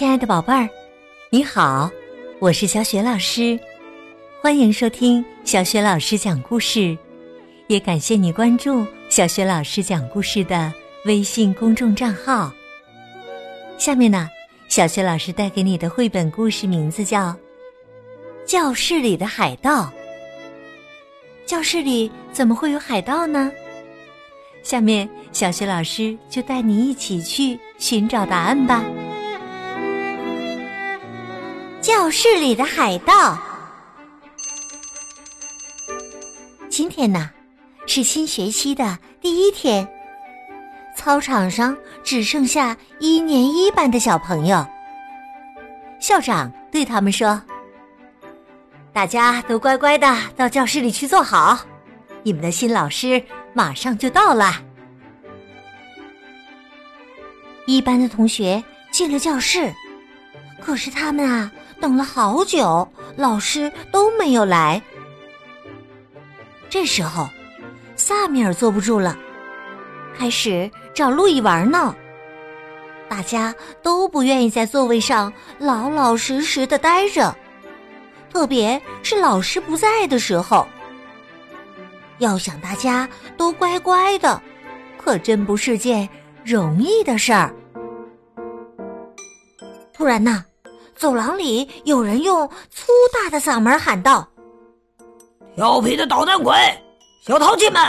[0.00, 0.66] 亲爱的宝贝儿，
[1.28, 1.90] 你好，
[2.38, 3.60] 我是小雪老师，
[4.40, 6.96] 欢迎收听小雪老师讲故事，
[7.66, 10.72] 也感谢你关注小雪老师讲故事的
[11.04, 12.50] 微信公众账号。
[13.76, 14.26] 下面呢，
[14.70, 17.28] 小雪老师带给你的绘本故事名字叫
[18.46, 19.82] 《教室里的海盗》。
[21.44, 23.52] 教室里怎么会有海盗呢？
[24.62, 28.82] 下面，小雪老师就带你一起去寻找答案吧。
[31.80, 33.38] 教室里的海盗。
[36.68, 37.30] 今天呢，
[37.86, 39.88] 是新学期的第一天，
[40.94, 41.74] 操场上
[42.04, 44.66] 只剩下一年一班的小朋友。
[45.98, 47.40] 校长对他们说
[48.92, 51.58] ：“大家都乖乖的到教室里去坐好，
[52.22, 54.62] 你们的新老师。”马上就到了。
[57.66, 59.74] 一班的同学进了教室，
[60.60, 64.80] 可是他们啊等了好久，老师都没有来。
[66.68, 67.28] 这时候，
[67.96, 69.16] 萨米尔坐不住了，
[70.16, 71.94] 开始找路易玩闹。
[73.08, 77.34] 大家都不愿意在座位上老老实实的待着，
[78.32, 80.64] 特别是老师不在的时候。
[82.18, 84.40] 要想大家都乖乖的，
[84.96, 86.08] 可真不是件
[86.44, 87.52] 容易的事儿。
[89.92, 90.44] 突然呢，
[91.00, 94.28] 走廊里有人用粗大的嗓门喊道
[95.56, 96.54] ：“调皮的捣蛋鬼，
[97.26, 97.82] 小淘气们，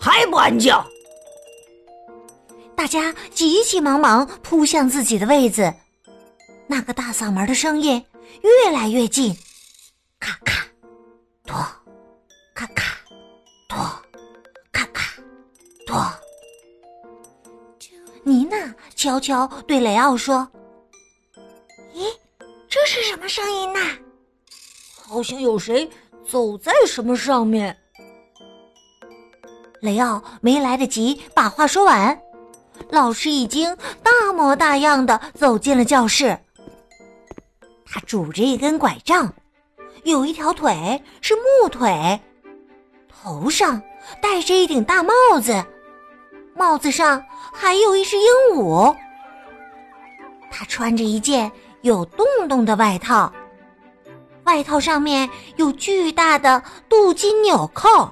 [0.00, 0.74] 还不安静！”
[2.74, 5.72] 大家急急忙忙扑向自己的位子，
[6.66, 8.04] 那个大嗓门的声音
[8.42, 9.32] 越来越近，
[10.18, 10.66] 咔咔，
[11.46, 11.56] 咚，
[12.52, 12.82] 咔咔。
[13.68, 13.78] 拖，
[14.72, 15.12] 咔咔，
[15.86, 16.04] 拖。
[18.24, 20.59] 妮娜悄悄对雷奥说：“咦，这
[22.92, 23.78] 是什么声音呐？
[25.00, 25.88] 好像有谁
[26.28, 27.76] 走在什么上面。”
[29.80, 32.20] 雷奥没来得及把话说完，
[32.88, 36.36] 老师已经大模大样的走进了教室。
[37.86, 39.32] 他拄着一根拐杖，
[40.02, 42.20] 有一条腿是木腿。
[43.08, 43.80] 头上
[44.20, 45.64] 戴着一顶大帽子，
[46.56, 48.24] 帽子上还有一只鹦
[48.56, 48.96] 鹉。
[50.50, 51.50] 他穿着一件
[51.82, 53.32] 有洞洞的外套，
[54.44, 58.10] 外套上面有巨大的镀金纽扣。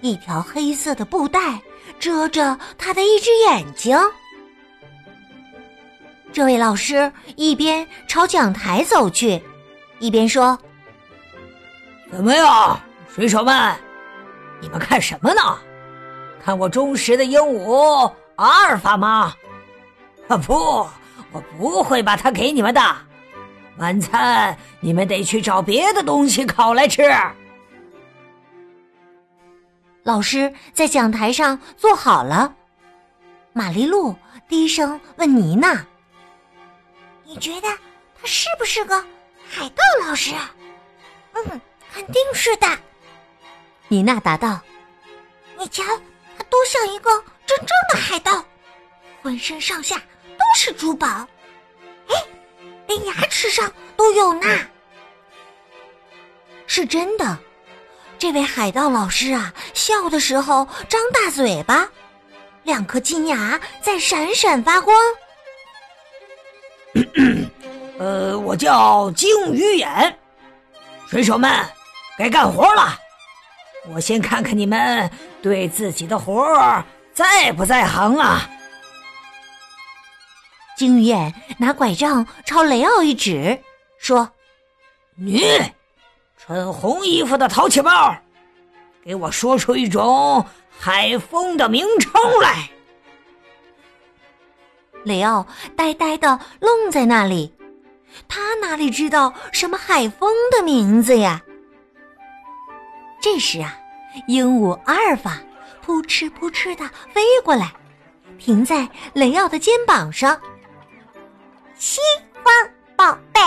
[0.00, 1.60] 一条黑色的布带
[1.98, 3.98] 遮着他的一只眼睛。
[6.32, 9.42] 这位老师一边朝讲台走去，
[9.98, 10.56] 一边说
[12.12, 12.78] ：“怎么样？”
[13.12, 13.74] 水手们，
[14.60, 15.40] 你们看什么呢？
[16.40, 19.34] 看我忠实的鹦鹉阿尔法吗？
[20.28, 20.86] 啊不，
[21.32, 22.80] 我不会把它给你们的。
[23.76, 27.02] 晚餐你们得去找别的东西烤来吃。
[30.02, 32.54] 老师在讲台上坐好了，
[33.52, 34.16] 玛丽露
[34.48, 35.84] 低声问妮娜
[37.24, 37.68] ：“你觉得
[38.20, 38.98] 他是不是个
[39.48, 40.34] 海盗老师
[41.34, 41.60] ？”“嗯，
[41.92, 42.66] 肯定是的。”
[43.88, 44.58] 妮娜答道
[45.58, 45.84] ：“你瞧，
[46.36, 47.10] 他多像一个
[47.46, 48.44] 真正的海盗，
[49.22, 50.00] 浑身上下
[50.60, 51.06] 是珠宝，
[52.08, 52.16] 哎，
[52.88, 54.40] 连牙齿上都有呢。
[56.66, 57.38] 是真的，
[58.18, 61.88] 这位海盗老师啊，笑的时候张大嘴巴，
[62.64, 64.96] 两颗金牙在闪闪发光。
[68.00, 70.18] 呃，我叫鲸鱼眼，
[71.06, 71.48] 水手们
[72.18, 72.98] 该干活了。”
[73.94, 75.08] 我先看看你们
[75.40, 78.50] 对自己的活儿在不在行啊！
[80.78, 83.60] 鲸鱼眼拿拐杖朝雷奥一指，
[83.98, 84.30] 说
[85.18, 85.42] ：“你
[86.36, 88.16] 穿红衣服的淘气包，
[89.02, 92.70] 给我说出一种海风的名称来。
[95.02, 95.44] ”雷奥
[95.74, 97.52] 呆呆的愣在那里，
[98.28, 101.42] 他哪里知道什么海风的名字呀？
[103.20, 103.76] 这时啊，
[104.28, 105.40] 鹦鹉阿尔法
[105.82, 107.72] 扑哧扑哧的飞过来，
[108.38, 110.40] 停在雷奥的肩膀上。
[111.78, 112.00] 西
[112.44, 112.52] 方
[112.96, 113.40] 宝贝，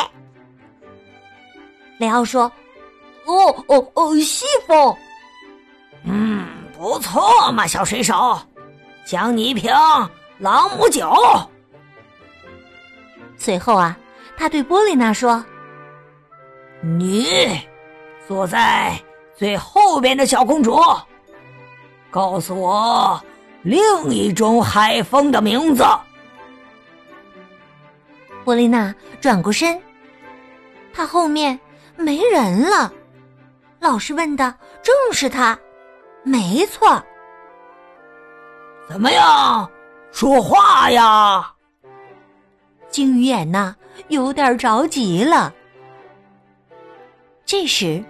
[2.00, 2.52] 雷奥说
[3.26, 4.96] ：“哦哦哦，西风。”
[6.04, 6.48] 嗯，
[6.78, 8.40] 不错嘛，小水手，
[9.06, 9.72] 奖你一瓶
[10.38, 11.14] 朗姆酒。
[13.38, 13.98] 随后啊，
[14.38, 15.44] 他对波丽娜说
[16.82, 17.62] ：“你
[18.28, 19.00] 坐在。”
[19.36, 20.80] 最后边的小公主，
[22.12, 23.20] 告诉我
[23.64, 23.82] 另
[24.12, 25.84] 一种海风的名字。
[28.44, 29.82] 波丽娜转过身，
[30.94, 31.60] 她后面
[31.96, 32.92] 没人了。
[33.80, 34.54] 老师问的
[34.84, 35.58] 正是他，
[36.24, 37.04] 没错。
[38.88, 39.70] 怎么样？
[40.12, 41.54] 说话呀！
[42.90, 43.76] 金鱼眼呐，
[44.10, 45.54] 有点着急了。
[47.46, 48.04] 这时，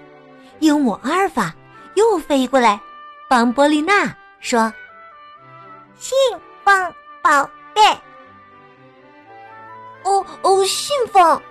[0.59, 1.53] 鹦鹉阿尔法
[1.93, 2.79] 又飞过来，
[3.29, 4.73] 帮波丽娜说
[5.95, 6.17] ：“信
[6.63, 7.81] 奉宝贝。”
[10.03, 11.41] 哦哦，信封。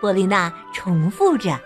[0.00, 1.58] 波丽娜重复着。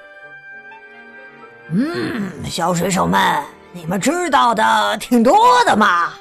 [1.70, 3.42] 嗯，小水手们，
[3.72, 6.12] 你们知道的挺多的嘛。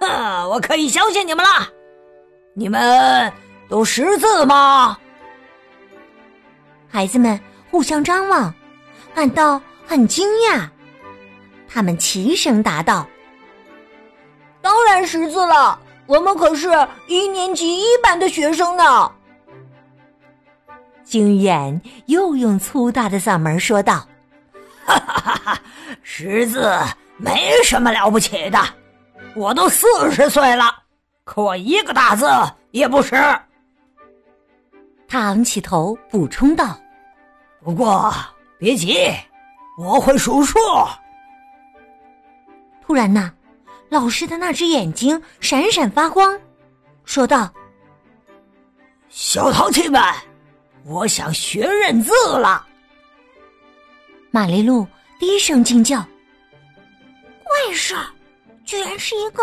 [0.00, 1.68] 哼，我可以相信你们了。
[2.54, 3.32] 你们
[3.68, 4.98] 都识字吗？
[6.88, 7.38] 孩子们
[7.70, 8.52] 互相张望，
[9.14, 10.68] 感到很惊讶。
[11.68, 13.06] 他们齐声答道
[14.62, 16.68] ：“当然识字了，我们可是
[17.06, 19.10] 一年级一班的学生呢。”
[21.04, 24.06] 金眼又用粗大的嗓门说道
[24.84, 25.60] ：“哈哈哈哈，
[26.02, 26.68] 识字
[27.16, 28.58] 没什么了不起的，
[29.36, 30.64] 我都四十岁了，
[31.24, 32.26] 可我一个大字
[32.72, 33.14] 也不识。”
[35.06, 36.76] 他昂起头补充道。
[37.62, 38.12] 不过
[38.58, 38.96] 别急，
[39.78, 40.58] 我会数数。
[42.84, 43.32] 突然呐，
[43.88, 46.38] 老师的那只眼睛闪闪发光，
[47.04, 47.52] 说道
[49.08, 50.00] ：“小淘气们，
[50.84, 52.66] 我想学认字了。”
[54.30, 54.86] 玛丽露
[55.18, 56.04] 低声惊叫
[57.44, 58.06] ：“怪事儿，
[58.64, 59.42] 居然是一个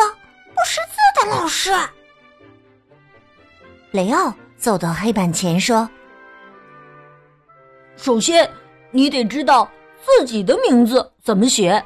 [0.53, 1.71] 不识字的老师！”
[3.91, 5.89] 雷奥走到黑板前说。
[7.95, 8.49] 首先，
[8.91, 9.69] 你得知道
[10.01, 11.83] 自己的名字怎么写。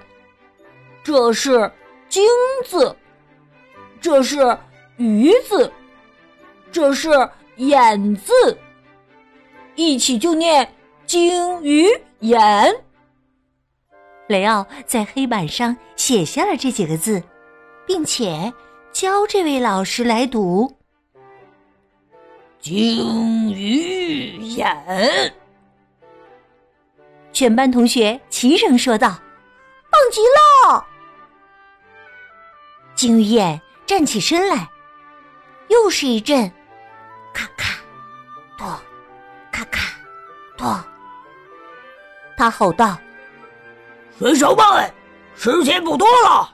[1.03, 1.71] 这是
[2.09, 2.27] “金”
[2.65, 2.95] 字，
[3.99, 4.57] 这是
[4.97, 5.71] “鱼”字，
[6.71, 7.09] 这是
[7.57, 8.57] “眼”字，
[9.75, 10.73] 一起就念
[11.05, 11.87] “金鱼
[12.19, 12.39] 眼”。
[14.27, 17.23] 雷奥在黑板上写下了这几个字，
[17.85, 18.51] 并且
[18.91, 20.69] 教这位老师来读
[22.59, 25.33] ：“鲸鱼眼。”
[27.31, 29.09] 全班同学齐声说道
[29.91, 30.85] ：“棒极了！”
[32.97, 34.67] 金鱼眼站起身来，
[35.67, 36.51] 又是一阵
[37.31, 37.75] 咔咔
[38.57, 38.81] 跺，
[39.51, 39.93] 咔咔
[40.57, 40.83] 跺。
[42.35, 42.97] 他吼道
[44.17, 44.91] ：“水手们，
[45.35, 46.49] 时间不多了，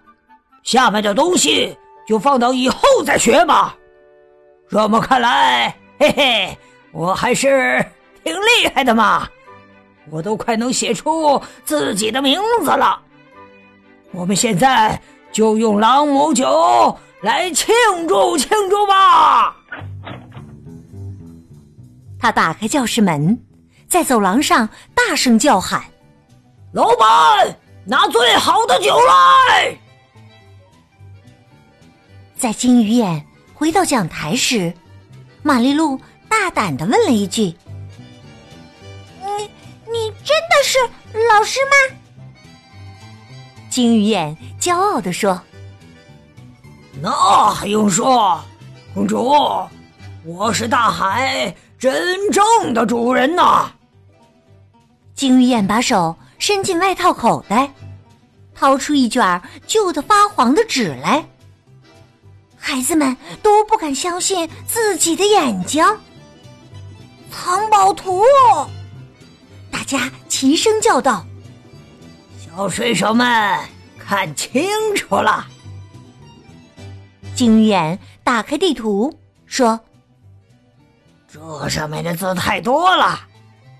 [0.63, 3.74] 下面的东西就放到以后再学吧。
[4.69, 6.57] 这么看来，嘿嘿，
[6.92, 7.86] 我还是
[8.22, 9.25] 挺厉害的嘛。”
[10.12, 13.01] 我都快能写出自己的名字了，
[14.12, 15.01] 我们现在
[15.33, 17.74] 就用朗姆酒来庆
[18.07, 19.56] 祝庆祝吧！
[22.19, 23.44] 他打开教室门，
[23.88, 25.83] 在走廊上大声叫喊
[26.71, 29.75] ：“老板，拿最好的酒来！”
[32.38, 33.25] 在金鱼眼
[33.56, 34.71] 回到讲台时，
[35.41, 36.00] 玛丽露
[36.30, 37.41] 大胆的问了一句。
[39.19, 39.50] 你
[39.91, 40.77] 你真的是
[41.33, 41.97] 老师吗？
[43.69, 45.42] 金鱼眼骄傲地说
[47.01, 47.12] ：“那
[47.49, 48.42] 还用说，
[48.94, 49.30] 公主，
[50.23, 53.69] 我是大海真正的主人呐！”
[55.16, 57.69] 金鱼眼把手伸进外套口袋，
[58.56, 61.26] 掏出一卷旧的发黄的纸来。
[62.57, 65.85] 孩子们都不敢相信自己的眼睛，
[67.30, 68.23] 藏宝图。
[69.69, 71.26] 大家齐声叫道
[72.40, 73.59] ：“小水手们，
[74.14, 74.64] 看清
[74.96, 75.48] 楚了！”
[77.34, 79.12] 金鱼眼打开地图，
[79.48, 79.80] 说
[81.28, 83.20] ：“这上面的字太多了，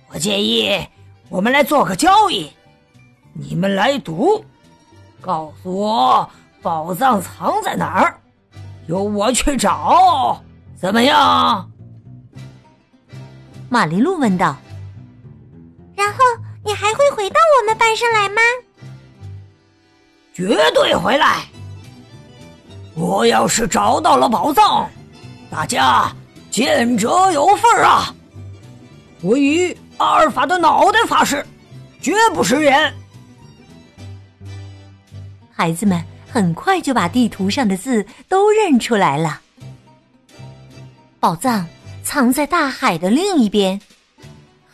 [0.10, 0.88] 我建议
[1.30, 2.52] 我们来做个交易，
[3.34, 4.44] 你们来读，
[5.22, 6.28] 告诉我
[6.64, 8.20] 宝藏藏在哪儿，
[8.88, 10.42] 由我去找，
[10.76, 11.70] 怎么样？”
[13.70, 14.58] 玛丽露问道。
[15.96, 16.18] 然后
[16.66, 18.42] 你还会回到我们班上来吗？
[20.34, 21.44] 绝对回来！
[22.96, 24.90] 我要是找到了宝藏，
[25.50, 26.12] 大家
[26.50, 28.14] 见者有份啊！
[29.22, 31.46] 我以阿尔法的脑袋发誓，
[32.02, 32.94] 绝不食言。
[35.54, 39.40] 孩子们很快就把地图上的字都认出来了。
[41.20, 41.66] 宝藏
[42.04, 43.80] 藏在大海的另一边。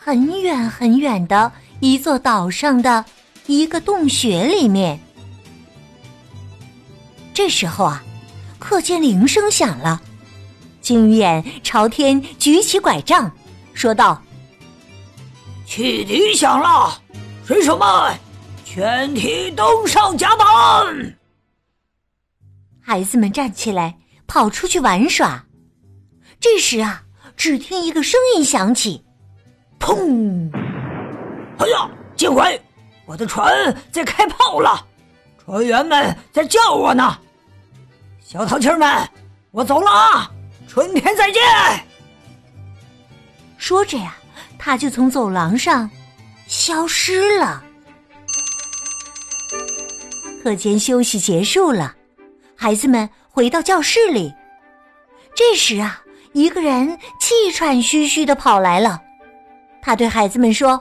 [0.02, 3.04] 很远很远的一座岛上的
[3.46, 4.98] 一个洞穴里面。
[7.42, 8.04] 这时候啊，
[8.58, 9.98] 课间铃声响了，
[10.82, 13.34] 金鱼眼朝天举起拐杖，
[13.72, 14.22] 说道
[15.64, 17.00] ：“汽笛响了，
[17.46, 18.14] 水手们，
[18.62, 20.46] 全体登上甲板。”
[22.78, 25.42] 孩子们站起来，跑出去玩耍。
[26.38, 27.04] 这时啊，
[27.38, 29.02] 只听一个声音响起
[29.80, 30.52] ：“砰！
[31.58, 32.60] 哎呀，见鬼！
[33.06, 34.86] 我的船在开炮了，
[35.42, 37.18] 船员们在叫我呢。
[38.30, 39.08] 小淘气们，
[39.50, 40.30] 我走了啊！
[40.68, 41.42] 春天再见。”
[43.58, 44.14] 说着呀，
[44.56, 45.90] 他就从走廊上
[46.46, 47.60] 消失了。
[50.44, 51.96] 课间休息结束了。
[52.54, 54.32] 孩子们回到教室里，
[55.34, 56.00] 这时啊，
[56.32, 59.02] 一个人气喘吁吁的跑来了。
[59.82, 60.80] 他对孩子们说：“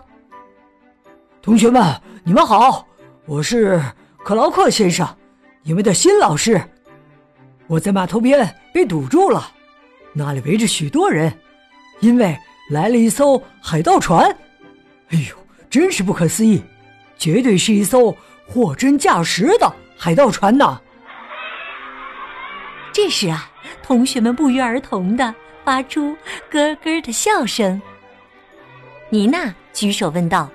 [1.41, 2.85] 同学们，你们好，
[3.25, 3.81] 我是
[4.23, 5.17] 克劳克先生，
[5.63, 6.63] 你们的新老师。
[7.69, 9.51] 我在码头边被堵住了，
[10.11, 11.31] 那里围着许多人，
[11.99, 12.35] 因为
[12.71, 14.35] 来了一艘海盗船。
[15.09, 15.35] 哎呦，
[15.69, 16.59] 真是不可思议，
[17.15, 18.11] 绝对是一艘
[18.47, 20.81] 货真价实的海盗船呐！”
[22.91, 23.51] 这时啊，
[23.83, 25.33] 同学们不约而同的
[25.63, 26.17] 发出
[26.49, 27.79] 咯咯的笑声。
[29.11, 30.49] 妮娜举手问道：“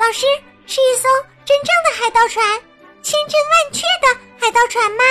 [0.00, 0.24] 老师，
[0.66, 1.08] 是一艘
[1.44, 2.42] 真正的海盗船，
[3.02, 4.08] 千真万确的
[4.38, 5.04] 海盗船吗？”“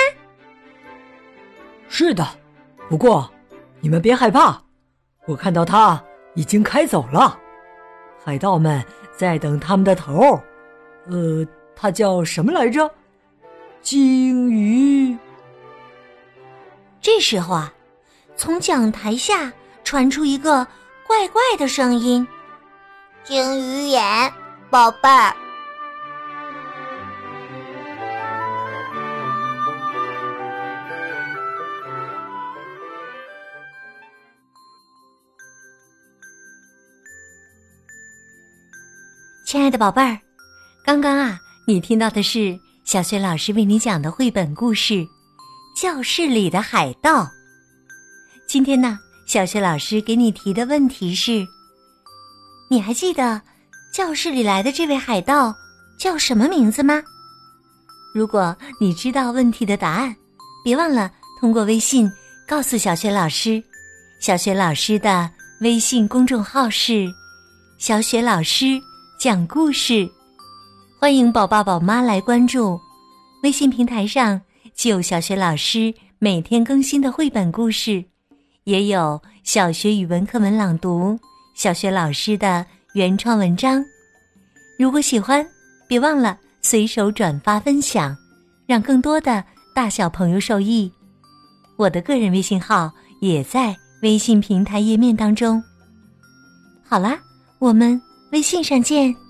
[1.88, 2.26] 是的，
[2.88, 3.30] 不过
[3.80, 4.60] 你们别害怕，
[5.26, 6.02] 我看到它
[6.34, 7.38] 已经开走了，
[8.24, 8.84] 海盗们
[9.16, 10.38] 在等他们的头。
[11.08, 12.90] 呃，他叫什么来着？
[13.80, 15.16] 鲸鱼。”
[17.00, 17.72] 这时候啊，
[18.34, 19.52] 从讲台下
[19.84, 20.66] 传出一个
[21.06, 22.26] 怪怪的声音
[23.22, 24.32] ：“鲸鱼眼，
[24.68, 25.34] 宝贝儿。”
[39.56, 40.20] 亲爱的宝贝儿，
[40.84, 45.02] 刚刚啊，你听到的是小学老师为你讲的绘本故事。
[45.74, 47.26] 教室里的海盗。
[48.46, 51.42] 今天呢，小学老师给你提的问题是：
[52.68, 53.40] 你还记得
[53.94, 55.54] 教室里来的这位海盗
[55.98, 57.02] 叫什么名字吗？
[58.14, 60.14] 如果你知道问题的答案，
[60.62, 61.10] 别忘了
[61.40, 62.06] 通过微信
[62.46, 63.64] 告诉小学老师。
[64.20, 65.30] 小学老师的
[65.62, 67.10] 微信公众号是
[67.80, 68.78] “小雪老师
[69.18, 70.08] 讲故事”，
[71.00, 72.78] 欢迎宝爸宝妈来关注。
[73.42, 74.40] 微信平台上。
[74.74, 78.04] 既有小学老师每天更新的绘本故事，
[78.64, 81.18] 也有小学语文课文朗读、
[81.54, 83.82] 小学老师的原创文章。
[84.78, 85.46] 如果喜欢，
[85.88, 88.14] 别忘了随手转发分享，
[88.66, 89.42] 让更多的
[89.74, 90.92] 大小朋友受益。
[91.78, 92.92] 我的个人微信号
[93.22, 95.62] 也在微信平台页面当中。
[96.86, 97.18] 好啦，
[97.58, 97.98] 我们
[98.30, 99.25] 微信上见。